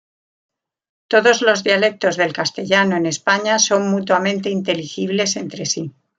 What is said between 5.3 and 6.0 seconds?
entre sí.